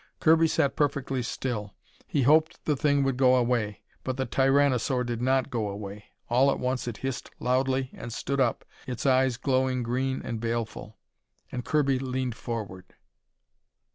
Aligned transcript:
Kirby 0.19 0.47
sat 0.47 0.75
perfectly 0.75 1.21
still. 1.21 1.75
He 2.07 2.23
hoped 2.23 2.65
the 2.65 2.75
thing 2.75 3.03
would 3.03 3.17
go 3.17 3.35
away. 3.35 3.83
But 4.03 4.17
the 4.17 4.25
tyranosaur 4.25 5.03
did 5.05 5.21
not 5.21 5.51
go 5.51 5.69
away. 5.69 6.05
All 6.27 6.49
at 6.49 6.57
once 6.59 6.87
it 6.87 6.97
hissed 7.05 7.29
loudly 7.39 7.91
and 7.93 8.11
stood 8.11 8.39
up, 8.41 8.65
its 8.87 9.05
eyes 9.05 9.37
glowing 9.37 9.83
green 9.83 10.19
and 10.25 10.39
baleful, 10.39 10.97
and 11.51 11.63
Kirby 11.63 11.99
leaned 11.99 12.33
forward. 12.33 12.95